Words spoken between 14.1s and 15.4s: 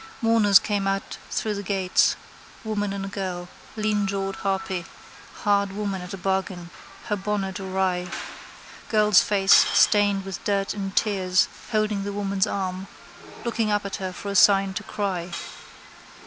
for a sign to cry.